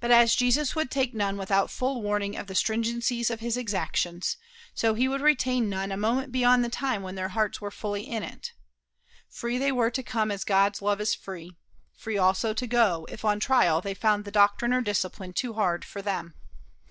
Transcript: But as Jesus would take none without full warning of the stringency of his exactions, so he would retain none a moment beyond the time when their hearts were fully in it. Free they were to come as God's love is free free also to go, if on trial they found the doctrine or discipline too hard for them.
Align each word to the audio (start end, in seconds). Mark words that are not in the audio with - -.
But 0.00 0.10
as 0.10 0.34
Jesus 0.34 0.74
would 0.74 0.90
take 0.90 1.12
none 1.12 1.36
without 1.36 1.70
full 1.70 2.00
warning 2.00 2.34
of 2.34 2.46
the 2.46 2.54
stringency 2.54 3.22
of 3.28 3.40
his 3.40 3.58
exactions, 3.58 4.38
so 4.72 4.94
he 4.94 5.06
would 5.06 5.20
retain 5.20 5.68
none 5.68 5.92
a 5.92 5.98
moment 5.98 6.32
beyond 6.32 6.64
the 6.64 6.70
time 6.70 7.02
when 7.02 7.14
their 7.14 7.28
hearts 7.28 7.60
were 7.60 7.70
fully 7.70 8.08
in 8.08 8.22
it. 8.22 8.54
Free 9.28 9.58
they 9.58 9.70
were 9.70 9.90
to 9.90 10.02
come 10.02 10.30
as 10.30 10.44
God's 10.44 10.80
love 10.80 10.98
is 10.98 11.14
free 11.14 11.58
free 11.94 12.16
also 12.16 12.54
to 12.54 12.66
go, 12.66 13.06
if 13.10 13.22
on 13.22 13.38
trial 13.38 13.82
they 13.82 13.92
found 13.92 14.24
the 14.24 14.30
doctrine 14.30 14.72
or 14.72 14.80
discipline 14.80 15.34
too 15.34 15.52
hard 15.52 15.84
for 15.84 16.00
them. 16.00 16.32